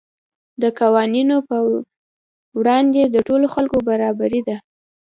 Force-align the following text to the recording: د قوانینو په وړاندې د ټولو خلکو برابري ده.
د 0.61 0.63
قوانینو 0.79 1.35
په 1.49 1.57
وړاندې 2.59 3.01
د 3.05 3.15
ټولو 3.27 3.47
خلکو 3.55 3.77
برابري 3.89 4.41
ده. 4.47 4.57